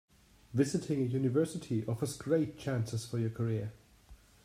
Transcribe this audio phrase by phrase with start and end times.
[0.55, 3.71] Visiting a university offers great chances for your career.